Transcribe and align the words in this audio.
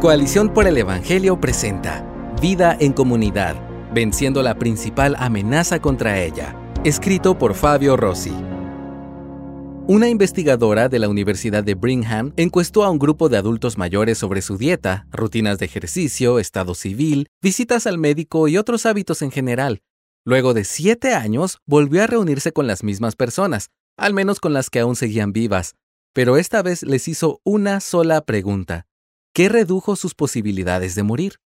Coalición 0.00 0.54
por 0.54 0.66
el 0.66 0.78
Evangelio 0.78 1.38
presenta 1.38 2.06
Vida 2.40 2.74
en 2.80 2.94
Comunidad, 2.94 3.54
venciendo 3.92 4.42
la 4.42 4.54
principal 4.54 5.14
amenaza 5.18 5.82
contra 5.82 6.22
ella, 6.22 6.56
escrito 6.84 7.36
por 7.36 7.52
Fabio 7.52 7.98
Rossi. 7.98 8.32
Una 9.86 10.08
investigadora 10.08 10.88
de 10.88 11.00
la 11.00 11.10
Universidad 11.10 11.62
de 11.62 11.74
Brigham 11.74 12.32
encuestó 12.38 12.84
a 12.84 12.88
un 12.88 12.98
grupo 12.98 13.28
de 13.28 13.36
adultos 13.36 13.76
mayores 13.76 14.16
sobre 14.16 14.40
su 14.40 14.56
dieta, 14.56 15.06
rutinas 15.10 15.58
de 15.58 15.66
ejercicio, 15.66 16.38
estado 16.38 16.74
civil, 16.74 17.26
visitas 17.42 17.86
al 17.86 17.98
médico 17.98 18.48
y 18.48 18.56
otros 18.56 18.86
hábitos 18.86 19.20
en 19.20 19.30
general. 19.30 19.82
Luego 20.24 20.54
de 20.54 20.64
siete 20.64 21.12
años, 21.12 21.58
volvió 21.66 22.02
a 22.02 22.06
reunirse 22.06 22.52
con 22.52 22.66
las 22.66 22.82
mismas 22.82 23.16
personas, 23.16 23.68
al 23.98 24.14
menos 24.14 24.40
con 24.40 24.54
las 24.54 24.70
que 24.70 24.80
aún 24.80 24.96
seguían 24.96 25.34
vivas, 25.34 25.74
pero 26.14 26.38
esta 26.38 26.62
vez 26.62 26.84
les 26.84 27.06
hizo 27.06 27.42
una 27.44 27.80
sola 27.80 28.22
pregunta. 28.22 28.86
¿Qué 29.32 29.48
redujo 29.48 29.94
sus 29.94 30.14
posibilidades 30.14 30.94
de 30.94 31.04
morir? 31.04 31.40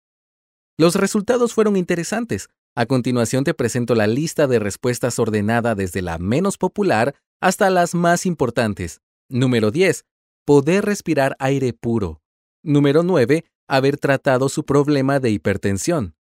Los 0.79 0.95
resultados 0.97 1.53
fueron 1.53 1.77
interesantes. 1.77 2.49
A 2.75 2.87
continuación 2.87 3.45
te 3.45 3.55
presento 3.55 3.95
la 3.95 4.07
lista 4.07 4.47
de 4.47 4.59
respuestas 4.59 5.19
ordenada 5.19 5.75
desde 5.75 6.03
la 6.03 6.19
menos 6.19 6.57
popular 6.57 7.15
hasta 7.41 7.69
las 7.71 7.95
más 7.95 8.27
importantes. 8.27 9.01
Número 9.29 9.71
10. 9.71 10.07
Poder 10.47 10.85
respirar 10.85 11.37
aire 11.39 11.73
puro. 11.75 12.23
Número 12.63 13.03
9. 13.03 13.45
Haber 13.69 13.99
tratado 13.99 14.49
su 14.49 14.65
problema 14.65 15.21
de 15.21 15.31
hipertensión. 15.31 16.17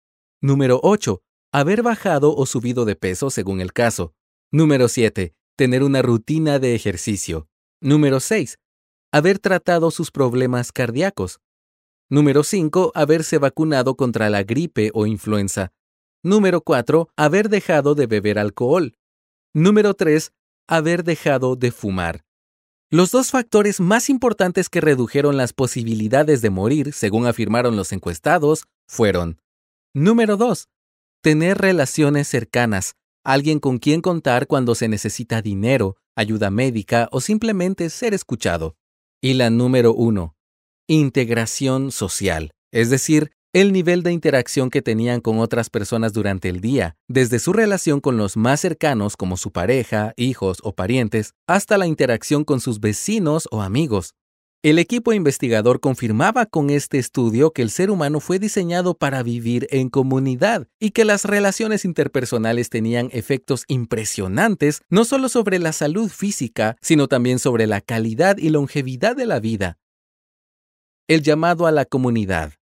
Número 0.42 0.80
8. 0.82 1.22
Haber 1.52 1.84
bajado 1.84 2.36
o 2.36 2.46
subido 2.46 2.86
de 2.86 2.96
peso 2.96 3.30
según 3.30 3.60
el 3.60 3.74
caso. 3.74 4.14
Número 4.52 4.88
7. 4.88 5.34
Tener 5.58 5.84
una 5.84 6.02
rutina 6.02 6.58
de 6.58 6.74
ejercicio. 6.74 7.50
Número 7.82 8.22
6. 8.22 8.58
Haber 9.12 9.40
tratado 9.40 9.92
sus 9.92 10.10
problemas 10.10 10.72
cardíacos. 10.72 11.40
Número 12.12 12.44
5. 12.44 12.92
Haberse 12.96 13.38
vacunado 13.38 13.96
contra 13.96 14.32
la 14.32 14.42
gripe 14.42 14.90
o 14.96 15.06
influenza. 15.06 15.72
Número 16.24 16.62
4. 16.62 17.08
Haber 17.16 17.50
dejado 17.50 17.94
de 17.94 18.08
beber 18.08 18.40
alcohol. 18.40 18.98
Número 19.54 19.94
3. 19.94 20.32
Haber 20.68 21.04
dejado 21.04 21.56
de 21.56 21.72
fumar. 21.72 22.26
Los 22.90 23.12
dos 23.12 23.30
factores 23.30 23.80
más 23.80 24.10
importantes 24.10 24.70
que 24.70 24.82
redujeron 24.82 25.38
las 25.38 25.54
posibilidades 25.54 26.42
de 26.42 26.50
morir, 26.50 26.94
según 26.94 27.28
afirmaron 27.28 27.76
los 27.76 27.92
encuestados, 27.92 28.66
fueron 28.88 29.40
Número 29.94 30.36
2. 30.36 30.68
Tener 31.22 31.60
relaciones 31.60 32.28
cercanas, 32.28 32.96
alguien 33.24 33.60
con 33.60 33.78
quien 33.78 34.02
contar 34.02 34.48
cuando 34.48 34.74
se 34.74 34.88
necesita 34.88 35.44
dinero, 35.44 35.98
ayuda 36.16 36.50
médica 36.50 37.08
o 37.12 37.22
simplemente 37.22 37.92
ser 37.92 38.16
escuchado. 38.16 38.76
Y 39.22 39.36
la 39.36 39.52
número 39.52 39.94
1 39.94 40.39
integración 40.90 41.92
social, 41.92 42.52
es 42.72 42.90
decir, 42.90 43.32
el 43.54 43.72
nivel 43.72 44.02
de 44.02 44.12
interacción 44.12 44.72
que 44.72 44.82
tenían 44.82 45.22
con 45.22 45.38
otras 45.38 45.70
personas 45.70 46.14
durante 46.14 46.50
el 46.50 46.62
día, 46.62 46.96
desde 47.08 47.38
su 47.38 47.54
relación 47.54 48.00
con 48.00 48.18
los 48.18 48.38
más 48.38 48.60
cercanos 48.60 49.16
como 49.16 49.38
su 49.38 49.52
pareja, 49.52 50.14
hijos 50.18 50.58
o 50.64 50.74
parientes, 50.74 51.34
hasta 51.48 51.78
la 51.78 51.86
interacción 51.86 52.44
con 52.44 52.60
sus 52.60 52.80
vecinos 52.80 53.48
o 53.52 53.62
amigos. 53.62 54.16
El 54.64 54.80
equipo 54.80 55.14
investigador 55.14 55.80
confirmaba 55.80 56.48
con 56.48 56.72
este 56.72 56.98
estudio 56.98 57.52
que 57.52 57.62
el 57.62 57.70
ser 57.70 57.92
humano 57.92 58.20
fue 58.20 58.40
diseñado 58.40 58.98
para 58.98 59.22
vivir 59.22 59.68
en 59.70 59.90
comunidad 59.90 60.68
y 60.80 60.90
que 60.90 61.06
las 61.06 61.24
relaciones 61.24 61.86
interpersonales 61.86 62.70
tenían 62.70 63.10
efectos 63.14 63.64
impresionantes 63.68 64.82
no 64.90 65.06
solo 65.06 65.30
sobre 65.30 65.60
la 65.60 65.72
salud 65.72 66.10
física, 66.10 66.78
sino 66.82 67.08
también 67.08 67.38
sobre 67.38 67.68
la 67.68 67.80
calidad 67.80 68.38
y 68.38 68.50
longevidad 68.50 69.16
de 69.16 69.28
la 69.28 69.40
vida. 69.40 69.78
El 71.10 71.24
llamado 71.24 71.66
a 71.66 71.72
la 71.72 71.86
comunidad. 71.86 72.54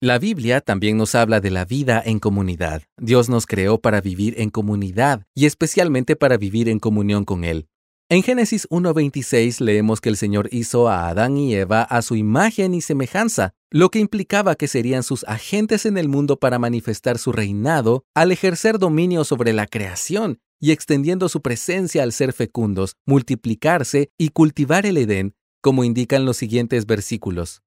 La 0.00 0.18
Biblia 0.18 0.60
también 0.60 0.96
nos 0.96 1.14
habla 1.14 1.40
de 1.40 1.52
la 1.52 1.64
vida 1.64 2.02
en 2.04 2.18
comunidad. 2.18 2.82
Dios 2.98 3.28
nos 3.28 3.46
creó 3.46 3.78
para 3.78 4.00
vivir 4.00 4.34
en 4.40 4.50
comunidad 4.50 5.28
y 5.32 5.46
especialmente 5.46 6.16
para 6.16 6.38
vivir 6.38 6.68
en 6.68 6.80
comunión 6.80 7.24
con 7.24 7.44
Él. 7.44 7.68
En 8.08 8.24
Génesis 8.24 8.66
1.26 8.68 9.60
leemos 9.60 10.00
que 10.00 10.08
el 10.08 10.16
Señor 10.16 10.48
hizo 10.50 10.88
a 10.88 11.06
Adán 11.06 11.36
y 11.36 11.54
Eva 11.54 11.82
a 11.82 12.02
su 12.02 12.16
imagen 12.16 12.74
y 12.74 12.80
semejanza, 12.80 13.54
lo 13.70 13.90
que 13.90 14.00
implicaba 14.00 14.56
que 14.56 14.66
serían 14.66 15.04
sus 15.04 15.22
agentes 15.28 15.86
en 15.86 15.98
el 15.98 16.08
mundo 16.08 16.40
para 16.40 16.58
manifestar 16.58 17.16
su 17.16 17.30
reinado 17.30 18.02
al 18.16 18.32
ejercer 18.32 18.80
dominio 18.80 19.22
sobre 19.22 19.52
la 19.52 19.68
creación 19.68 20.40
y 20.58 20.72
extendiendo 20.72 21.28
su 21.28 21.42
presencia 21.42 22.02
al 22.02 22.12
ser 22.12 22.32
fecundos, 22.32 22.96
multiplicarse 23.06 24.10
y 24.18 24.30
cultivar 24.30 24.84
el 24.84 24.96
Edén, 24.96 25.36
como 25.66 25.82
indican 25.82 26.24
los 26.24 26.36
siguientes 26.36 26.86
versículos. 26.86 27.60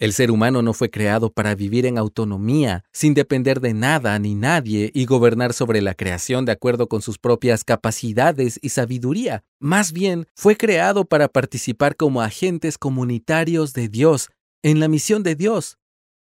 El 0.00 0.12
ser 0.12 0.32
humano 0.32 0.62
no 0.62 0.72
fue 0.72 0.90
creado 0.90 1.30
para 1.30 1.54
vivir 1.54 1.86
en 1.86 1.96
autonomía, 1.96 2.82
sin 2.92 3.14
depender 3.14 3.60
de 3.60 3.72
nada 3.72 4.18
ni 4.18 4.34
nadie 4.34 4.90
y 4.92 5.04
gobernar 5.04 5.52
sobre 5.52 5.80
la 5.80 5.94
creación 5.94 6.44
de 6.44 6.50
acuerdo 6.50 6.88
con 6.88 7.02
sus 7.02 7.18
propias 7.18 7.62
capacidades 7.62 8.58
y 8.62 8.70
sabiduría. 8.70 9.44
Más 9.60 9.92
bien, 9.92 10.26
fue 10.34 10.56
creado 10.56 11.04
para 11.04 11.28
participar 11.28 11.94
como 11.94 12.20
agentes 12.20 12.78
comunitarios 12.78 13.74
de 13.74 13.88
Dios, 13.88 14.30
en 14.64 14.80
la 14.80 14.88
misión 14.88 15.22
de 15.22 15.36
Dios. 15.36 15.78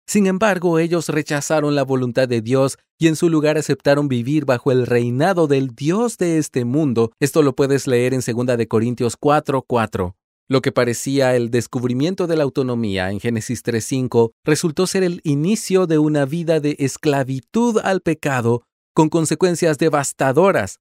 Sin 0.07 0.27
embargo, 0.27 0.77
ellos 0.77 1.07
rechazaron 1.07 1.73
la 1.73 1.83
voluntad 1.83 2.27
de 2.27 2.41
Dios 2.41 2.77
y 2.99 3.07
en 3.07 3.15
su 3.15 3.29
lugar 3.29 3.57
aceptaron 3.57 4.09
vivir 4.09 4.43
bajo 4.43 4.73
el 4.73 4.85
reinado 4.85 5.47
del 5.47 5.73
Dios 5.73 6.17
de 6.17 6.37
este 6.37 6.65
mundo. 6.65 7.13
Esto 7.21 7.43
lo 7.43 7.55
puedes 7.55 7.87
leer 7.87 8.13
en 8.13 8.19
2 8.19 8.67
Corintios 8.67 9.15
4:4. 9.15 10.17
Lo 10.49 10.61
que 10.61 10.71
parecía 10.71 11.35
el 11.35 11.51
descubrimiento 11.51 12.25
de 12.25 12.37
la 12.37 12.43
autonomía 12.43 13.11
en 13.11 13.19
Génesis 13.19 13.63
3.5 13.63 14.31
resultó 14.45 14.87
ser 14.87 15.03
el 15.03 15.19
inicio 15.25 15.87
de 15.87 15.97
una 15.97 16.25
vida 16.25 16.61
de 16.61 16.77
esclavitud 16.79 17.79
al 17.83 17.99
pecado 17.99 18.63
con 18.93 19.09
consecuencias 19.09 19.77
devastadoras. 19.77 20.79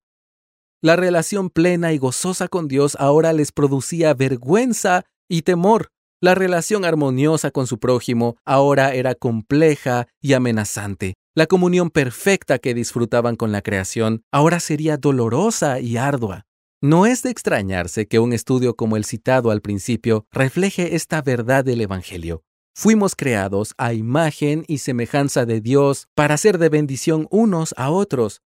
La 0.81 0.95
relación 0.95 1.51
plena 1.51 1.93
y 1.93 1.99
gozosa 1.99 2.47
con 2.47 2.69
Dios 2.69 2.97
ahora 3.01 3.33
les 3.33 3.51
producía 3.51 4.15
vergüenza 4.15 5.05
y 5.29 5.43
temor. 5.43 5.89
La 6.21 6.37
relación 6.37 6.85
armoniosa 6.85 7.51
con 7.51 7.67
su 7.67 7.79
prójimo 7.79 8.37
ahora 8.45 8.95
era 8.95 9.17
compleja 9.17 10.07
y 10.21 10.35
amenazante. 10.35 11.15
La 11.35 11.47
comunión 11.47 11.91
perfecta 11.91 12.59
que 12.59 12.73
disfrutaban 12.73 13.35
con 13.35 13.51
la 13.51 13.63
creación 13.63 14.23
ahora 14.31 14.61
sería 14.61 14.97
dolorosa 14.97 15.81
y 15.81 15.97
ardua. 15.97 16.47
No 16.83 17.07
es 17.07 17.23
de 17.23 17.31
extrañarse 17.31 18.07
que 18.07 18.19
un 18.19 18.35
estudio 18.35 18.77
como 18.77 18.99
el 18.99 19.07
citado 19.07 19.51
al 19.51 19.63
principio 19.63 20.27
refleje 20.31 20.95
esta 20.95 21.23
verdad 21.23 21.65
del 21.65 21.81
Evangelio. 21.81 22.43
Fuimos 22.75 23.17
creados 23.17 23.73
a 23.79 23.95
imagen 23.95 24.63
y 24.69 24.79
semejanza 24.79 25.47
de 25.47 25.63
Dios 25.63 26.09
para 26.15 26.37
ser 26.37 26.59
de 26.59 26.69
bendición 26.69 27.29
unos 27.31 27.73
a 27.79 27.89
otros. 27.89 28.43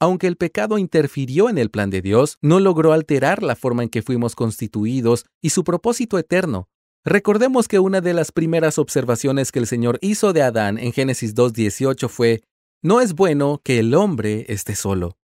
Aunque 0.00 0.28
el 0.28 0.38
pecado 0.38 0.78
interfirió 0.78 1.50
en 1.50 1.58
el 1.58 1.70
plan 1.70 1.90
de 1.90 2.00
Dios, 2.00 2.38
no 2.40 2.58
logró 2.58 2.94
alterar 2.94 3.42
la 3.42 3.54
forma 3.54 3.82
en 3.82 3.90
que 3.90 4.00
fuimos 4.00 4.34
constituidos 4.34 5.26
y 5.42 5.50
su 5.50 5.62
propósito 5.62 6.18
eterno. 6.18 6.70
Recordemos 7.04 7.68
que 7.68 7.80
una 7.80 8.00
de 8.00 8.14
las 8.14 8.32
primeras 8.32 8.78
observaciones 8.78 9.52
que 9.52 9.58
el 9.58 9.66
Señor 9.66 9.98
hizo 10.00 10.32
de 10.32 10.40
Adán 10.40 10.78
en 10.78 10.94
Génesis 10.94 11.34
2.18 11.34 12.08
fue, 12.08 12.42
No 12.82 13.02
es 13.02 13.12
bueno 13.12 13.60
que 13.62 13.78
el 13.78 13.92
hombre 13.92 14.46
esté 14.48 14.74
solo. 14.74 15.18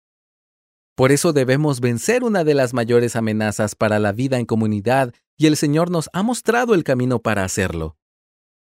Por 1.00 1.12
eso 1.12 1.32
debemos 1.32 1.80
vencer 1.80 2.24
una 2.24 2.44
de 2.44 2.52
las 2.52 2.74
mayores 2.74 3.16
amenazas 3.16 3.74
para 3.74 3.98
la 3.98 4.12
vida 4.12 4.38
en 4.38 4.44
comunidad 4.44 5.14
y 5.38 5.46
el 5.46 5.56
Señor 5.56 5.90
nos 5.90 6.10
ha 6.12 6.22
mostrado 6.22 6.74
el 6.74 6.84
camino 6.84 7.20
para 7.20 7.42
hacerlo. 7.42 7.96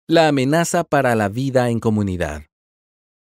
La 0.06 0.28
amenaza 0.28 0.84
para 0.84 1.16
la 1.16 1.28
vida 1.28 1.72
en 1.72 1.80
comunidad. 1.80 2.44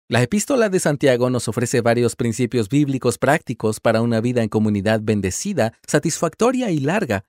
La 0.08 0.20
epístola 0.20 0.68
de 0.68 0.80
Santiago 0.80 1.30
nos 1.30 1.46
ofrece 1.46 1.80
varios 1.80 2.16
principios 2.16 2.68
bíblicos 2.68 3.18
prácticos 3.18 3.78
para 3.78 4.02
una 4.02 4.20
vida 4.20 4.42
en 4.42 4.48
comunidad 4.48 4.98
bendecida, 5.00 5.74
satisfactoria 5.86 6.72
y 6.72 6.80
larga. 6.80 7.24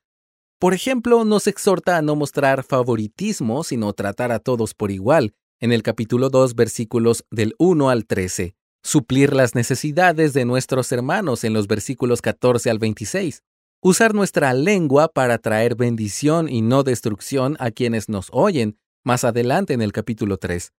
Por 0.58 0.74
ejemplo, 0.74 1.24
nos 1.24 1.46
exhorta 1.46 1.98
a 1.98 2.02
no 2.02 2.16
mostrar 2.16 2.64
favoritismo, 2.64 3.64
sino 3.64 3.94
tratar 3.94 4.32
a 4.32 4.40
todos 4.40 4.74
por 4.74 4.90
igual, 4.90 5.36
en 5.60 5.72
el 5.72 5.84
capítulo 5.84 6.32
2 6.32 6.56
versículos 6.56 7.26
del 7.30 7.54
1 7.60 7.92
al 7.92 8.08
13 8.08 8.56
suplir 8.84 9.34
las 9.34 9.56
necesidades 9.56 10.34
de 10.34 10.46
nuestros 10.46 10.92
hermanos 10.92 11.44
en 11.44 11.54
los 11.54 11.68
versículos 11.68 12.22
14 12.22 12.70
al 12.70 12.80
26, 12.80 13.44
usar 13.82 14.14
nuestra 14.14 14.54
lengua 14.54 15.08
para 15.08 15.38
traer 15.38 15.76
bendición 15.76 16.50
y 16.50 16.62
no 16.62 16.84
destrucción 16.84 17.56
a 17.60 17.72
quienes 17.72 18.10
nos 18.10 18.30
oyen, 18.32 18.78
más 19.04 19.24
adelante 19.24 19.74
en 19.74 19.82
el 19.82 19.92
capítulo 19.92 20.38
3, 20.38 20.74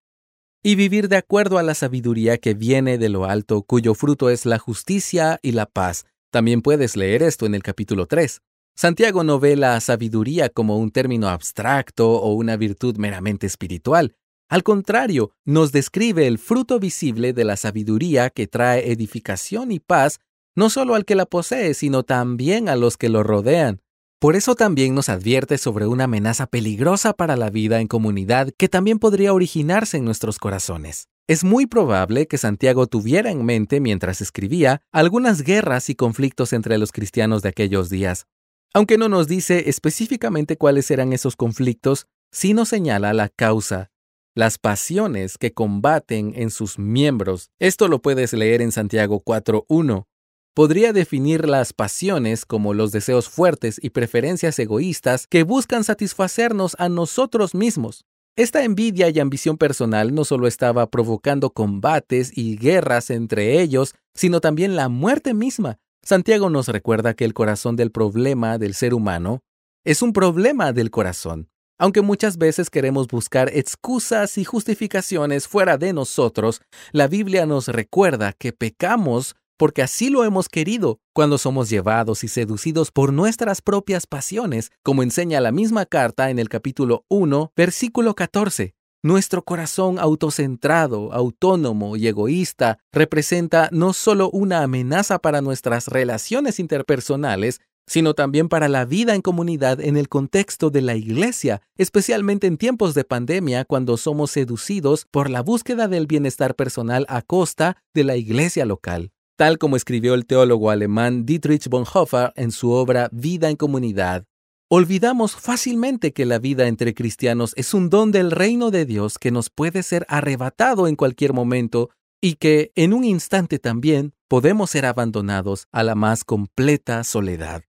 y 0.63 0.75
vivir 0.75 1.09
de 1.09 1.17
acuerdo 1.17 1.57
a 1.57 1.63
la 1.63 1.73
sabiduría 1.73 2.37
que 2.37 2.53
viene 2.53 2.97
de 2.97 3.09
lo 3.09 3.25
alto, 3.25 3.63
cuyo 3.63 3.95
fruto 3.95 4.29
es 4.29 4.45
la 4.45 4.59
justicia 4.59 5.39
y 5.41 5.53
la 5.53 5.65
paz. 5.65 6.05
También 6.31 6.61
puedes 6.61 6.95
leer 6.95 7.23
esto 7.23 7.45
en 7.45 7.55
el 7.55 7.63
capítulo 7.63 8.05
3. 8.05 8.41
Santiago 8.75 9.23
no 9.23 9.39
ve 9.39 9.55
la 9.55 9.79
sabiduría 9.81 10.49
como 10.49 10.77
un 10.77 10.91
término 10.91 11.29
abstracto 11.29 12.11
o 12.11 12.33
una 12.33 12.57
virtud 12.57 12.97
meramente 12.97 13.47
espiritual, 13.47 14.15
al 14.51 14.63
contrario, 14.63 15.31
nos 15.45 15.71
describe 15.71 16.27
el 16.27 16.37
fruto 16.37 16.77
visible 16.77 17.31
de 17.31 17.45
la 17.45 17.55
sabiduría 17.55 18.29
que 18.29 18.47
trae 18.47 18.91
edificación 18.91 19.71
y 19.71 19.79
paz 19.79 20.19
no 20.57 20.69
solo 20.69 20.95
al 20.95 21.05
que 21.05 21.15
la 21.15 21.25
posee, 21.25 21.73
sino 21.73 22.03
también 22.03 22.67
a 22.67 22.75
los 22.75 22.97
que 22.97 23.07
lo 23.07 23.23
rodean. 23.23 23.81
Por 24.19 24.35
eso 24.35 24.55
también 24.55 24.93
nos 24.93 25.07
advierte 25.07 25.57
sobre 25.57 25.87
una 25.87 26.03
amenaza 26.03 26.47
peligrosa 26.47 27.13
para 27.13 27.37
la 27.37 27.49
vida 27.49 27.79
en 27.79 27.87
comunidad 27.87 28.49
que 28.57 28.67
también 28.67 28.99
podría 28.99 29.31
originarse 29.31 29.95
en 29.95 30.03
nuestros 30.03 30.37
corazones. 30.37 31.07
Es 31.29 31.45
muy 31.45 31.65
probable 31.65 32.27
que 32.27 32.37
Santiago 32.37 32.87
tuviera 32.87 33.31
en 33.31 33.45
mente 33.45 33.79
mientras 33.79 34.19
escribía 34.19 34.81
algunas 34.91 35.43
guerras 35.43 35.89
y 35.89 35.95
conflictos 35.95 36.51
entre 36.51 36.77
los 36.77 36.91
cristianos 36.91 37.41
de 37.41 37.47
aquellos 37.47 37.89
días. 37.89 38.27
Aunque 38.73 38.97
no 38.97 39.07
nos 39.07 39.29
dice 39.29 39.69
específicamente 39.69 40.57
cuáles 40.57 40.91
eran 40.91 41.13
esos 41.13 41.37
conflictos, 41.37 42.07
sí 42.33 42.53
nos 42.53 42.67
señala 42.67 43.13
la 43.13 43.29
causa, 43.29 43.90
las 44.35 44.57
pasiones 44.57 45.37
que 45.37 45.53
combaten 45.53 46.33
en 46.35 46.51
sus 46.51 46.79
miembros. 46.79 47.49
Esto 47.59 47.87
lo 47.87 48.01
puedes 48.01 48.33
leer 48.33 48.61
en 48.61 48.71
Santiago 48.71 49.21
4.1 49.23 50.05
podría 50.53 50.91
definir 50.93 51.47
las 51.47 51.73
pasiones 51.73 52.45
como 52.45 52.73
los 52.73 52.91
deseos 52.91 53.29
fuertes 53.29 53.79
y 53.81 53.91
preferencias 53.91 54.59
egoístas 54.59 55.27
que 55.27 55.43
buscan 55.43 55.83
satisfacernos 55.83 56.75
a 56.79 56.89
nosotros 56.89 57.55
mismos. 57.55 58.05
Esta 58.35 58.63
envidia 58.63 59.09
y 59.09 59.19
ambición 59.19 59.57
personal 59.57 60.15
no 60.15 60.23
solo 60.23 60.47
estaba 60.47 60.89
provocando 60.89 61.51
combates 61.51 62.35
y 62.37 62.57
guerras 62.57 63.09
entre 63.09 63.61
ellos, 63.61 63.93
sino 64.13 64.39
también 64.39 64.75
la 64.75 64.89
muerte 64.89 65.33
misma. 65.33 65.77
Santiago 66.03 66.49
nos 66.49 66.67
recuerda 66.67 67.13
que 67.13 67.25
el 67.25 67.33
corazón 67.33 67.75
del 67.75 67.91
problema 67.91 68.57
del 68.57 68.73
ser 68.73 68.93
humano 68.93 69.41
es 69.83 70.01
un 70.01 70.13
problema 70.13 70.73
del 70.73 70.91
corazón. 70.91 71.50
Aunque 71.81 72.03
muchas 72.03 72.37
veces 72.37 72.69
queremos 72.69 73.07
buscar 73.07 73.49
excusas 73.55 74.37
y 74.37 74.43
justificaciones 74.43 75.47
fuera 75.47 75.79
de 75.79 75.93
nosotros, 75.93 76.61
la 76.91 77.07
Biblia 77.07 77.47
nos 77.47 77.69
recuerda 77.69 78.33
que 78.33 78.53
pecamos 78.53 79.35
porque 79.57 79.81
así 79.81 80.11
lo 80.11 80.23
hemos 80.23 80.47
querido 80.47 80.99
cuando 81.11 81.39
somos 81.39 81.71
llevados 81.71 82.23
y 82.23 82.27
seducidos 82.27 82.91
por 82.91 83.11
nuestras 83.11 83.63
propias 83.63 84.05
pasiones, 84.05 84.69
como 84.83 85.01
enseña 85.01 85.41
la 85.41 85.51
misma 85.51 85.87
carta 85.87 86.29
en 86.29 86.37
el 86.37 86.49
capítulo 86.49 87.03
1, 87.09 87.51
versículo 87.55 88.13
14. 88.13 88.75
Nuestro 89.03 89.41
corazón 89.41 89.97
autocentrado, 89.97 91.11
autónomo 91.11 91.97
y 91.97 92.05
egoísta 92.05 92.77
representa 92.91 93.69
no 93.71 93.93
solo 93.93 94.29
una 94.29 94.61
amenaza 94.61 95.17
para 95.17 95.41
nuestras 95.41 95.87
relaciones 95.87 96.59
interpersonales, 96.59 97.59
sino 97.91 98.13
también 98.13 98.47
para 98.47 98.69
la 98.69 98.85
vida 98.85 99.15
en 99.15 99.21
comunidad 99.21 99.81
en 99.81 99.97
el 99.97 100.07
contexto 100.07 100.69
de 100.69 100.79
la 100.79 100.95
iglesia, 100.95 101.61
especialmente 101.75 102.47
en 102.47 102.55
tiempos 102.55 102.93
de 102.93 103.03
pandemia 103.03 103.65
cuando 103.65 103.97
somos 103.97 104.31
seducidos 104.31 105.05
por 105.11 105.29
la 105.29 105.41
búsqueda 105.41 105.89
del 105.89 106.07
bienestar 106.07 106.55
personal 106.55 107.05
a 107.09 107.21
costa 107.21 107.83
de 107.93 108.05
la 108.05 108.15
iglesia 108.15 108.65
local 108.65 109.11
tal 109.35 109.57
como 109.57 109.75
escribió 109.75 110.13
el 110.13 110.27
teólogo 110.27 110.69
alemán 110.69 111.25
Dietrich 111.25 111.67
Bonhoeffer 111.67 112.31
en 112.35 112.51
su 112.51 112.69
obra 112.69 113.09
Vida 113.11 113.49
en 113.49 113.55
Comunidad. 113.55 114.25
Olvidamos 114.69 115.35
fácilmente 115.35 116.13
que 116.13 116.27
la 116.27 116.37
vida 116.37 116.67
entre 116.67 116.93
cristianos 116.93 117.53
es 117.57 117.73
un 117.73 117.89
don 117.89 118.11
del 118.11 118.29
reino 118.29 118.69
de 118.69 118.85
Dios 118.85 119.17
que 119.17 119.31
nos 119.31 119.49
puede 119.49 119.81
ser 119.81 120.05
arrebatado 120.09 120.87
en 120.87 120.95
cualquier 120.95 121.33
momento 121.33 121.89
y 122.21 122.35
que 122.35 122.71
en 122.75 122.93
un 122.93 123.03
instante 123.03 123.57
también 123.57 124.13
podemos 124.27 124.69
ser 124.69 124.85
abandonados 124.85 125.65
a 125.71 125.81
la 125.81 125.95
más 125.95 126.23
completa 126.23 127.03
soledad. 127.03 127.63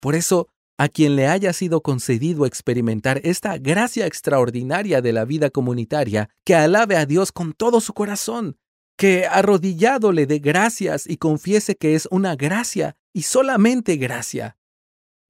Por 0.00 0.14
eso, 0.14 0.48
a 0.78 0.88
quien 0.88 1.16
le 1.16 1.26
haya 1.26 1.52
sido 1.52 1.82
concedido 1.82 2.46
experimentar 2.46 3.20
esta 3.24 3.58
gracia 3.58 4.06
extraordinaria 4.06 5.02
de 5.02 5.12
la 5.12 5.24
vida 5.24 5.50
comunitaria, 5.50 6.30
que 6.44 6.54
alabe 6.54 6.96
a 6.96 7.04
Dios 7.04 7.32
con 7.32 7.52
todo 7.52 7.80
su 7.80 7.94
corazón, 7.94 8.56
que 8.96 9.26
arrodillado 9.26 10.12
le 10.12 10.26
dé 10.26 10.38
gracias 10.38 11.06
y 11.08 11.16
confiese 11.16 11.76
que 11.76 11.94
es 11.94 12.08
una 12.10 12.36
gracia 12.36 12.96
y 13.12 13.22
solamente 13.22 13.96
gracia. 13.96 14.56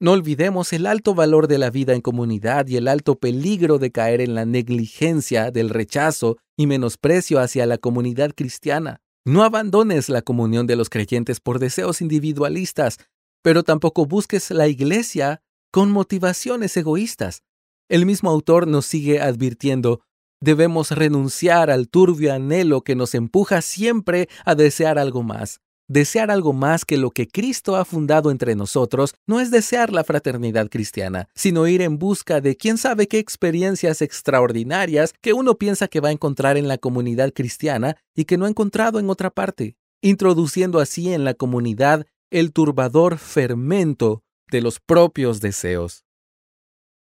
No 0.01 0.13
olvidemos 0.13 0.73
el 0.73 0.87
alto 0.87 1.15
valor 1.15 1.49
de 1.49 1.59
la 1.59 1.71
vida 1.71 1.95
en 1.95 2.03
comunidad 2.03 2.69
y 2.69 2.77
el 2.77 2.87
alto 2.87 3.19
peligro 3.19 3.79
de 3.79 3.91
caer 3.91 4.21
en 4.21 4.35
la 4.35 4.45
negligencia 4.45 5.51
del 5.51 5.71
rechazo 5.71 6.37
y 6.57 6.67
menosprecio 6.69 7.41
hacia 7.41 7.67
la 7.67 7.79
comunidad 7.79 8.33
cristiana. 8.35 9.01
No 9.25 9.43
abandones 9.43 10.09
la 10.09 10.23
comunión 10.23 10.67
de 10.67 10.77
los 10.77 10.89
creyentes 10.89 11.41
por 11.41 11.59
deseos 11.59 12.01
individualistas, 12.01 12.99
pero 13.43 13.63
tampoco 13.63 14.07
busques 14.07 14.51
la 14.51 14.69
iglesia 14.69 15.43
con 15.71 15.91
motivaciones 15.91 16.77
egoístas. 16.77 17.43
El 17.89 18.07
mismo 18.07 18.31
autor 18.31 18.67
nos 18.67 18.87
sigue 18.87 19.21
advirtiendo, 19.21 20.03
Debemos 20.41 20.93
renunciar 20.93 21.69
al 21.69 21.89
turbio 21.89 22.33
anhelo 22.33 22.83
que 22.83 22.95
nos 22.95 23.15
empuja 23.15 23.61
siempre 23.61 24.29
a 24.45 24.55
desear 24.55 24.99
algo 24.99 25.25
más. 25.25 25.61
Desear 25.89 26.31
algo 26.31 26.53
más 26.53 26.85
que 26.85 26.99
lo 26.99 27.11
que 27.11 27.27
Cristo 27.27 27.75
ha 27.75 27.85
fundado 27.85 28.31
entre 28.31 28.55
nosotros 28.55 29.15
no 29.27 29.41
es 29.41 29.51
desear 29.51 29.91
la 29.91 30.05
fraternidad 30.05 30.69
cristiana, 30.69 31.29
sino 31.35 31.67
ir 31.67 31.83
en 31.83 31.99
busca 31.99 32.41
de 32.41 32.57
quién 32.57 32.77
sabe 32.79 33.09
qué 33.09 33.19
experiencias 33.19 34.03
extraordinarias 34.03 35.13
que 35.23 35.33
uno 35.33 35.57
piensa 35.57 35.89
que 35.89 36.01
va 36.01 36.11
a 36.11 36.13
encontrar 36.13 36.57
en 36.57 36.69
la 36.69 36.79
comunidad 36.79 37.33
cristiana 37.33 37.97
y 38.15 38.27
que 38.27 38.37
no 38.37 38.45
ha 38.45 38.51
encontrado 38.51 39.01
en 39.01 39.11
otra 39.11 39.31
parte, 39.31 39.77
introduciendo 40.03 40.79
así 40.79 41.13
en 41.13 41.25
la 41.25 41.35
comunidad 41.35 42.07
el 42.31 42.53
turbador 42.53 43.17
fermento 43.17 44.23
de 44.51 44.61
los 44.61 44.81
propios 44.81 45.41
deseos. 45.41 46.05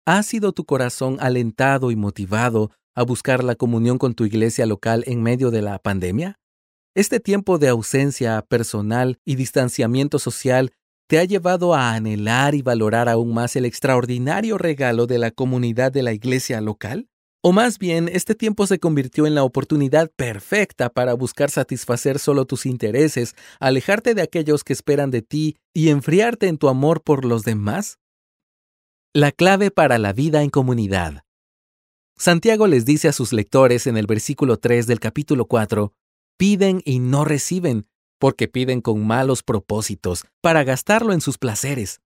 ¿Ha 0.07 0.23
sido 0.23 0.53
tu 0.53 0.65
corazón 0.65 1.17
alentado 1.21 1.91
y 1.91 1.97
motivado 1.97 2.71
a 2.95 3.03
buscar 3.03 3.43
la 3.43 3.57
comunión 3.57 3.99
con 3.99 4.15
tu 4.15 4.25
iglesia 4.25 4.65
local 4.65 5.03
en 5.07 5.23
medio 5.23 5.51
de 5.51 5.63
la 5.63 5.79
pandemia? 5.81 6.39
¿Este 6.95 7.21
tiempo 7.21 7.59
de 7.59 7.69
ausencia 7.69 8.43
personal 8.43 9.19
y 9.25 9.35
distanciamiento 9.35 10.19
social 10.19 10.73
te 11.09 11.19
ha 11.19 11.25
llevado 11.25 11.75
a 11.75 11.95
anhelar 11.95 12.55
y 12.55 12.63
valorar 12.63 13.09
aún 13.09 13.35
más 13.35 13.57
el 13.57 13.65
extraordinario 13.65 14.57
regalo 14.57 15.07
de 15.07 15.19
la 15.19 15.31
comunidad 15.31 15.91
de 15.91 16.03
la 16.03 16.13
iglesia 16.13 16.61
local? 16.61 17.09
¿O 17.41 17.53
más 17.53 17.79
bien, 17.79 18.09
este 18.13 18.35
tiempo 18.35 18.67
se 18.67 18.81
convirtió 18.81 19.25
en 19.25 19.37
la 19.37 19.45
oportunidad 19.45 20.11
perfecta 20.11 20.91
para 20.91 21.15
buscar 21.15 21.51
satisfacer 21.51 22.19
solo 22.19 22.47
tus 22.47 22.67
intereses, 22.67 23.37
alejarte 23.61 24.15
de 24.15 24.23
aquellos 24.23 24.65
que 24.65 24.73
esperan 24.73 25.13
de 25.13 25.23
ti 25.23 25.57
y 25.73 25.91
enfriarte 25.91 26.49
en 26.49 26.59
tu 26.59 26.69
amor 26.69 27.03
por 27.03 27.25
los 27.25 27.45
demás? 27.45 28.01
La 29.15 29.31
clave 29.31 29.71
para 29.71 29.99
la 29.99 30.13
vida 30.13 30.43
en 30.43 30.51
comunidad. 30.51 31.23
Santiago 32.17 32.67
les 32.67 32.85
dice 32.85 33.07
a 33.07 33.13
sus 33.13 33.33
lectores 33.33 33.87
en 33.87 33.97
el 33.97 34.09
versículo 34.09 34.59
3 34.59 34.89
del 34.89 34.99
capítulo 34.99 35.47
4, 35.47 35.93
piden 36.37 36.83
y 36.85 36.99
no 36.99 37.25
reciben, 37.25 37.87
porque 38.19 38.49
piden 38.49 38.81
con 38.81 39.07
malos 39.07 39.45
propósitos, 39.45 40.25
para 40.41 40.65
gastarlo 40.65 41.13
en 41.13 41.21
sus 41.21 41.39
placeres. 41.39 42.01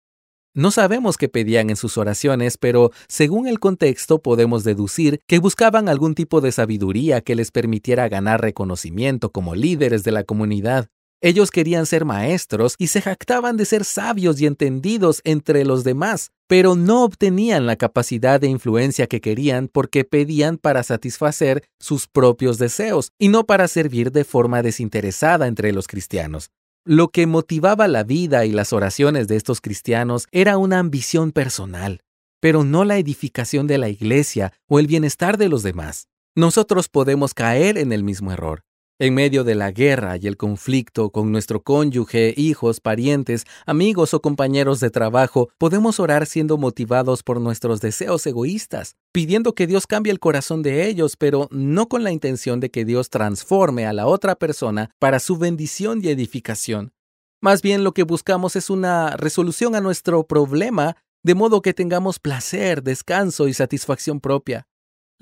No 0.55 0.71
sabemos 0.71 1.17
qué 1.17 1.31
pedían 1.31 1.71
en 1.71 1.77
sus 1.77 1.97
oraciones, 1.97 2.59
pero 2.59 2.91
según 3.09 3.47
el 3.47 3.59
contexto 3.59 4.21
podemos 4.21 4.65
deducir 4.65 5.23
que 5.27 5.39
buscaban 5.39 5.89
algún 5.89 6.15
tipo 6.15 6.43
de 6.43 6.53
sabiduría 6.53 7.23
que 7.23 7.35
les 7.35 7.51
permitiera 7.51 8.07
ganar 8.11 8.43
reconocimiento 8.43 9.33
como 9.33 9.55
líderes 9.55 10.05
de 10.05 10.13
la 10.13 10.25
comunidad. 10.25 10.89
Ellos 11.23 11.51
querían 11.51 11.87
ser 11.87 12.05
maestros 12.05 12.75
y 12.77 12.89
se 12.89 13.01
jactaban 13.01 13.57
de 13.57 13.65
ser 13.65 13.87
sabios 13.87 14.43
y 14.43 14.47
entendidos 14.47 15.23
entre 15.25 15.65
los 15.65 15.85
demás, 15.85 16.33
pero 16.49 16.75
no 16.75 17.03
obtenían 17.05 17.65
la 17.65 17.77
capacidad 17.77 18.39
de 18.39 18.49
influencia 18.49 19.07
que 19.07 19.23
querían 19.23 19.69
porque 19.69 20.05
pedían 20.05 20.59
para 20.59 20.83
satisfacer 20.83 21.65
sus 21.81 22.09
propios 22.09 22.59
deseos 22.59 23.13
y 23.19 23.29
no 23.29 23.47
para 23.47 23.69
servir 23.69 24.13
de 24.13 24.25
forma 24.25 24.63
desinteresada 24.63 25.47
entre 25.47 25.73
los 25.73 25.87
cristianos. 25.87 26.51
Lo 26.85 27.11
que 27.11 27.29
motivaba 27.29 27.87
la 27.87 28.03
vida 28.03 28.45
y 28.45 28.51
las 28.51 28.73
oraciones 28.73 29.29
de 29.29 29.37
estos 29.37 29.61
cristianos 29.61 30.27
era 30.33 30.59
una 30.59 30.81
ambición 30.81 31.31
personal, 31.31 32.01
pero 32.41 32.65
no 32.65 32.85
la 32.85 32.99
edificación 32.99 33.69
de 33.69 33.79
la 33.79 33.89
iglesia 33.89 34.53
o 34.67 34.81
el 34.81 34.89
bienestar 34.89 35.39
de 35.39 35.49
los 35.49 35.63
demás. 35.63 36.09
Nosotros 36.35 36.89
podemos 36.89 37.35
caer 37.35 37.79
en 37.79 37.93
el 37.93 38.03
mismo 38.03 38.33
error. 38.33 38.65
En 38.99 39.15
medio 39.15 39.43
de 39.43 39.55
la 39.55 39.73
guerra 39.73 40.17
y 40.17 40.27
el 40.27 40.37
conflicto 40.37 41.11
con 41.11 41.33
nuestro 41.33 41.63
cónyuge, 41.63 42.35
hijos, 42.37 42.81
parientes, 42.81 43.47
amigos 43.65 44.13
o 44.13 44.21
compañeros 44.21 44.81
de 44.81 44.91
trabajo, 44.91 45.49
podemos 45.59 45.99
orar 45.99 46.27
siendo 46.27 46.59
motivados 46.59 47.23
por 47.23 47.41
nuestros 47.41 47.81
deseos 47.81 48.27
egoístas, 48.27 48.97
pidiendo 49.11 49.55
que 49.55 49.67
Dios 49.67 49.87
cambie 49.87 50.13
el 50.13 50.21
corazón 50.21 50.63
de 50.63 50.87
ellos, 50.87 51.17
pero 51.17 51.49
no 51.51 51.89
con 51.89 52.05
la 52.05 52.13
intención 52.13 52.61
de 52.61 52.71
que 52.71 52.85
Dios 52.85 53.09
transforme 53.09 53.87
a 53.87 53.93
la 53.93 54.07
otra 54.07 54.37
persona 54.37 54.91
para 54.99 55.21
su 55.21 55.39
bendición 55.39 56.01
y 56.05 56.09
edificación. 56.09 56.93
Más 57.41 57.63
bien 57.63 57.85
lo 57.85 57.95
que 57.95 58.05
buscamos 58.05 58.57
es 58.57 58.71
una 58.71 59.17
resolución 59.17 59.75
a 59.75 59.81
nuestro 59.81 60.25
problema, 60.29 60.97
de 61.25 61.35
modo 61.35 61.63
que 61.63 61.75
tengamos 61.75 62.19
placer, 62.19 62.83
descanso 62.83 63.49
y 63.49 63.55
satisfacción 63.55 64.21
propia. 64.21 64.69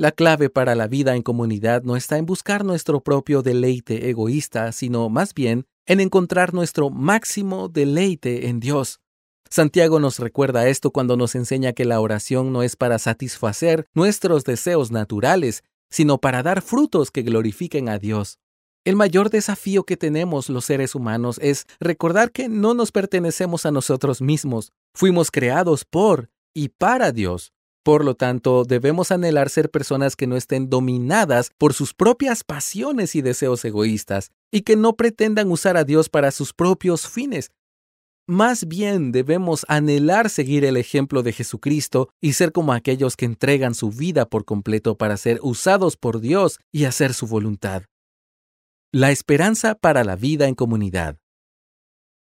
La 0.01 0.13
clave 0.13 0.49
para 0.49 0.75
la 0.75 0.87
vida 0.87 1.15
en 1.15 1.21
comunidad 1.21 1.83
no 1.83 1.95
está 1.95 2.17
en 2.17 2.25
buscar 2.25 2.65
nuestro 2.65 3.03
propio 3.03 3.43
deleite 3.43 4.09
egoísta, 4.09 4.73
sino 4.73 5.11
más 5.11 5.35
bien 5.35 5.67
en 5.85 6.01
encontrar 6.01 6.55
nuestro 6.55 6.89
máximo 6.89 7.69
deleite 7.69 8.49
en 8.49 8.61
Dios. 8.61 9.03
Santiago 9.51 10.01
nos 10.01 10.19
recuerda 10.19 10.69
esto 10.69 10.91
cuando 10.91 11.19
nos 11.19 11.35
enseña 11.35 11.75
que 11.75 11.85
la 11.85 12.01
oración 12.01 12.51
no 12.51 12.63
es 12.63 12.77
para 12.77 12.99
satisfacer 12.99 13.89
nuestros 13.93 14.45
deseos 14.45 14.91
naturales, 14.91 15.65
sino 15.91 16.17
para 16.17 16.43
dar 16.43 16.63
frutos 16.63 17.11
que 17.11 17.21
glorifiquen 17.21 17.91
a 17.91 17.99
Dios. 17.99 18.39
El 18.87 18.97
mayor 18.97 19.29
desafío 19.29 19.85
que 19.85 19.99
tenemos 19.99 20.49
los 20.49 20.65
seres 20.65 20.95
humanos 20.95 21.39
es 21.43 21.67
recordar 21.79 22.33
que 22.33 22.49
no 22.49 22.73
nos 22.73 22.91
pertenecemos 22.91 23.67
a 23.67 23.71
nosotros 23.71 24.23
mismos. 24.23 24.73
Fuimos 24.95 25.31
creados 25.31 25.85
por 25.85 26.31
y 26.55 26.71
para 26.71 27.13
Dios. 27.13 27.53
Por 27.83 28.05
lo 28.05 28.15
tanto, 28.15 28.65
debemos 28.65 29.11
anhelar 29.11 29.49
ser 29.49 29.71
personas 29.71 30.15
que 30.15 30.27
no 30.27 30.37
estén 30.37 30.69
dominadas 30.69 31.51
por 31.57 31.73
sus 31.73 31.95
propias 31.95 32.45
pasiones 32.45 33.15
y 33.15 33.23
deseos 33.23 33.65
egoístas, 33.65 34.33
y 34.53 34.63
que 34.63 34.77
no 34.77 34.97
pretendan 34.97 35.51
usar 35.51 35.77
a 35.77 35.85
Dios 35.85 36.09
para 36.09 36.31
sus 36.31 36.53
propios 36.53 37.09
fines. 37.09 37.51
Más 38.27 38.69
bien 38.69 39.13
debemos 39.13 39.65
anhelar 39.67 40.31
seguir 40.31 40.65
el 40.65 40.77
ejemplo 40.77 41.23
de 41.23 41.33
Jesucristo 41.33 42.11
y 42.21 42.35
ser 42.35 42.53
como 42.53 42.73
aquellos 42.73 43.17
que 43.17 43.25
entregan 43.25 43.75
su 43.75 43.91
vida 43.91 44.27
por 44.27 44.45
completo 44.45 44.97
para 44.97 45.17
ser 45.17 45.41
usados 45.43 45.97
por 45.97 46.21
Dios 46.21 46.61
y 46.71 46.85
hacer 46.85 47.15
su 47.15 47.27
voluntad. 47.27 47.85
La 48.93 49.11
esperanza 49.11 49.75
para 49.75 50.05
la 50.05 50.17
vida 50.17 50.47
en 50.47 50.55
comunidad. 50.55 51.19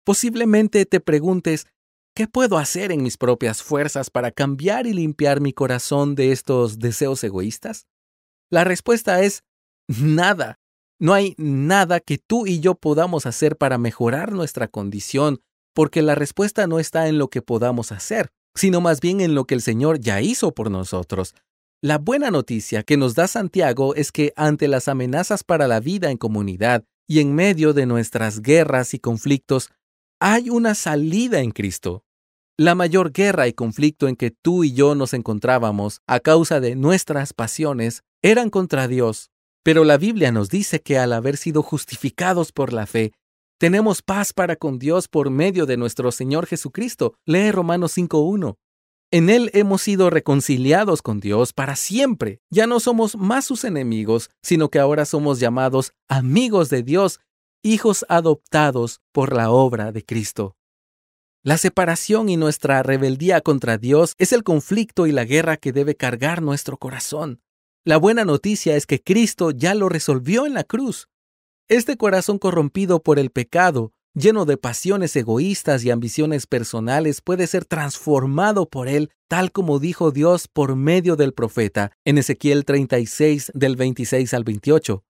Posiblemente 0.04 0.86
te 0.86 1.00
preguntes, 1.00 1.68
¿qué 2.16 2.28
puedo 2.28 2.58
hacer 2.58 2.92
en 2.92 3.04
mis 3.04 3.18
propias 3.18 3.64
fuerzas 3.64 4.10
para 4.10 4.32
cambiar 4.32 4.88
y 4.88 4.94
limpiar 4.94 5.42
mi 5.42 5.54
corazón 5.54 6.16
de 6.16 6.32
estos 6.32 6.80
deseos 6.80 7.24
egoístas? 7.24 7.88
La 8.50 8.64
respuesta 8.64 9.22
es 9.22 9.44
nada. 9.88 10.60
No 11.00 11.14
hay 11.14 11.34
nada 11.38 12.00
que 12.00 12.18
tú 12.18 12.46
y 12.46 12.60
yo 12.60 12.76
podamos 12.76 13.26
hacer 13.26 13.58
para 13.58 13.78
mejorar 13.78 14.34
nuestra 14.34 14.68
condición, 14.68 15.42
porque 15.74 16.02
la 16.02 16.16
respuesta 16.16 16.68
no 16.68 16.80
está 16.80 17.08
en 17.08 17.18
lo 17.18 17.30
que 17.30 17.42
podamos 17.42 17.92
hacer, 17.92 18.30
sino 18.56 18.82
más 18.82 19.00
bien 19.00 19.22
en 19.22 19.34
lo 19.34 19.46
que 19.46 19.56
el 19.56 19.62
Señor 19.62 20.00
ya 20.00 20.22
hizo 20.22 20.54
por 20.54 20.70
nosotros. 20.70 21.34
La 21.82 21.98
buena 21.98 22.30
noticia 22.30 22.84
que 22.84 22.98
nos 22.98 23.16
da 23.16 23.28
Santiago 23.28 23.96
es 23.96 24.12
que 24.12 24.34
ante 24.36 24.68
las 24.68 24.88
amenazas 24.88 25.44
para 25.44 25.68
la 25.68 25.80
vida 25.80 26.12
en 26.12 26.18
comunidad 26.18 26.84
y 27.08 27.20
en 27.20 27.34
medio 27.34 27.74
de 27.74 27.88
nuestras 27.88 28.42
guerras 28.42 28.94
y 28.94 29.00
conflictos, 29.00 29.72
hay 30.22 30.52
una 30.52 30.76
salida 30.76 31.40
en 31.40 31.50
Cristo. 31.50 32.04
La 32.56 32.76
mayor 32.76 33.12
guerra 33.12 33.48
y 33.48 33.54
conflicto 33.54 34.08
en 34.08 34.16
que 34.16 34.30
tú 34.30 34.64
y 34.64 34.72
yo 34.72 34.94
nos 34.94 35.16
encontrábamos 35.16 36.02
a 36.06 36.20
causa 36.20 36.60
de 36.60 36.76
nuestras 36.76 37.34
pasiones 37.34 38.04
eran 38.22 38.52
contra 38.52 38.88
Dios. 38.88 39.32
Pero 39.64 39.84
la 39.84 39.98
Biblia 39.98 40.32
nos 40.32 40.50
dice 40.50 40.80
que 40.80 41.00
al 41.00 41.14
haber 41.14 41.38
sido 41.38 41.64
justificados 41.64 42.52
por 42.52 42.72
la 42.72 42.86
fe, 42.86 43.14
tenemos 43.58 44.04
paz 44.04 44.32
para 44.32 44.56
con 44.56 44.78
Dios 44.78 45.08
por 45.08 45.32
medio 45.32 45.66
de 45.66 45.78
nuestro 45.78 46.12
Señor 46.12 46.46
Jesucristo. 46.46 47.16
Lee 47.26 47.52
Romanos 47.52 47.98
5.1. 47.98 48.58
En 49.10 49.32
Él 49.32 49.50
hemos 49.54 49.82
sido 49.82 50.12
reconciliados 50.12 51.02
con 51.02 51.20
Dios 51.20 51.52
para 51.52 51.76
siempre. 51.76 52.42
Ya 52.52 52.68
no 52.68 52.80
somos 52.80 53.18
más 53.18 53.46
sus 53.46 53.64
enemigos, 53.64 54.30
sino 54.44 54.70
que 54.70 54.78
ahora 54.78 55.06
somos 55.06 55.40
llamados 55.40 55.94
amigos 56.08 56.70
de 56.70 56.84
Dios, 56.84 57.20
hijos 57.64 58.06
adoptados 58.10 59.02
por 59.12 59.34
la 59.34 59.52
obra 59.52 59.92
de 59.92 60.04
Cristo. 60.04 60.56
La 61.44 61.58
separación 61.58 62.30
y 62.30 62.38
nuestra 62.38 62.84
rebeldía 62.84 63.42
contra 63.42 63.78
Dios 63.78 64.16
es 64.18 64.32
el 64.34 64.44
conflicto 64.44 65.08
y 65.08 65.12
la 65.12 65.26
guerra 65.26 65.58
que 65.58 65.72
debe 65.72 65.96
cargar 65.96 66.42
nuestro 66.42 66.78
corazón. 66.78 67.42
La 67.84 67.98
buena 67.98 68.26
noticia 68.26 68.76
es 68.76 68.86
que 68.86 69.02
Cristo 69.02 69.52
ya 69.52 69.74
lo 69.74 69.90
resolvió 69.90 70.46
en 70.46 70.54
la 70.54 70.64
cruz. 70.64 71.08
Este 71.68 71.98
corazón 71.98 72.38
corrompido 72.38 73.02
por 73.02 73.18
el 73.18 73.32
pecado 73.32 73.94
lleno 74.14 74.46
de 74.46 74.58
pasiones 74.58 75.16
egoístas 75.16 75.84
y 75.84 75.92
ambiciones 75.92 76.48
personales, 76.48 77.22
puede 77.22 77.48
ser 77.48 77.66
transformado 77.66 78.68
por 78.68 78.88
él, 78.88 79.10
tal 79.28 79.52
como 79.52 79.80
dijo 79.80 80.12
Dios 80.12 80.48
por 80.48 80.76
medio 80.76 81.16
del 81.16 81.34
profeta 81.34 81.92
en 82.06 82.18
Ezequiel 82.18 82.66
36 82.66 83.52
del 83.54 83.76
26 83.76 84.34
al 84.34 84.44
28. 84.44 85.04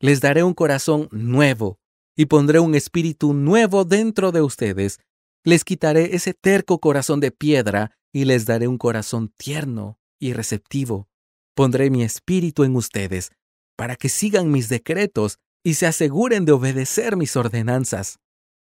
Les 0.00 0.20
daré 0.20 0.42
un 0.42 0.54
corazón 0.54 1.08
nuevo 1.10 1.78
y 2.16 2.26
pondré 2.26 2.60
un 2.60 2.74
espíritu 2.74 3.34
nuevo 3.34 3.84
dentro 3.84 4.32
de 4.32 4.42
ustedes. 4.42 4.98
Les 5.44 5.64
quitaré 5.64 6.14
ese 6.14 6.34
terco 6.34 6.78
corazón 6.78 7.20
de 7.20 7.30
piedra 7.30 7.92
y 8.12 8.24
les 8.24 8.46
daré 8.46 8.68
un 8.68 8.78
corazón 8.78 9.32
tierno 9.36 9.98
y 10.18 10.32
receptivo. 10.32 11.08
Pondré 11.54 11.90
mi 11.90 12.02
espíritu 12.02 12.64
en 12.64 12.76
ustedes 12.76 13.30
para 13.76 13.96
que 13.96 14.08
sigan 14.08 14.50
mis 14.50 14.68
decretos 14.68 15.38
y 15.64 15.74
se 15.74 15.86
aseguren 15.86 16.44
de 16.44 16.52
obedecer 16.52 17.16
mis 17.16 17.36
ordenanzas. 17.36 18.18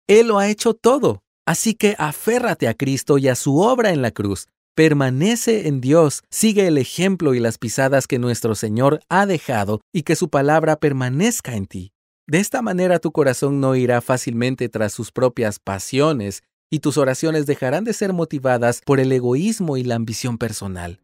Él 0.07 0.29
lo 0.29 0.39
ha 0.39 0.49
hecho 0.49 0.75
todo. 0.75 1.23
Así 1.45 1.75
que 1.75 1.97
aférrate 1.99 2.69
a 2.69 2.75
Cristo 2.75 3.19
y 3.19 3.29
a 3.29 3.35
su 3.35 3.59
obra 3.59 3.91
en 3.91 4.01
la 4.01 4.13
cruz. 4.13 4.47
Permanece 4.75 5.69
en 5.69 5.81
Dios, 5.81 6.23
sigue 6.31 6.67
el 6.67 6.79
ejemplo 6.79 7.35
y 7.35 7.41
las 7.41 7.59
pisadas 7.59 8.07
que 8.07 8.19
nuestro 8.19 8.55
Señor 8.55 9.01
ha 9.09 9.27
dejado 9.27 9.81
y 9.93 10.03
que 10.03 10.17
su 10.17 10.31
palabra 10.31 10.77
permanezca 10.77 11.57
en 11.57 11.67
ti. 11.67 11.93
De 12.29 12.39
esta 12.39 12.63
manera 12.63 13.01
tu 13.01 13.11
corazón 13.11 13.61
no 13.61 13.75
irá 13.75 14.01
fácilmente 14.01 14.69
tras 14.69 14.93
sus 14.93 15.11
propias 15.11 15.59
pasiones 15.59 16.45
y 16.71 16.79
tus 16.79 16.97
oraciones 16.97 17.47
dejarán 17.47 17.83
de 17.85 17.93
ser 17.93 18.13
motivadas 18.13 18.81
por 18.85 19.01
el 19.01 19.11
egoísmo 19.11 19.77
y 19.77 19.83
la 19.83 19.97
ambición 19.97 20.39
personal. 20.39 21.01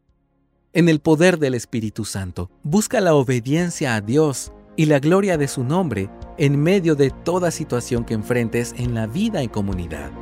En 0.72 0.88
el 0.88 1.00
poder 1.00 1.38
del 1.38 1.54
Espíritu 1.54 2.04
Santo, 2.04 2.52
busca 2.62 3.00
la 3.00 3.14
obediencia 3.14 3.96
a 3.96 4.00
Dios 4.00 4.52
y 4.76 4.86
la 4.86 5.00
gloria 5.00 5.36
de 5.36 5.48
su 5.48 5.64
nombre 5.64 6.08
en 6.38 6.62
medio 6.62 6.94
de 6.94 7.10
toda 7.10 7.50
situación 7.50 8.04
que 8.04 8.14
enfrentes 8.14 8.72
en 8.76 8.94
la 8.94 9.08
vida 9.08 9.42
en 9.42 9.48
comunidad. 9.48 10.12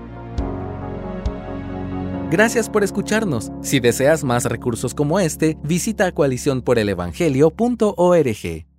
Gracias 2.30 2.70
por 2.70 2.82
escucharnos. 2.82 3.52
Si 3.60 3.80
deseas 3.80 4.24
más 4.24 4.46
recursos 4.46 4.94
como 4.94 5.20
este, 5.20 5.58
visita 5.62 6.10
coaliciónporelevangelio.org. 6.10 8.75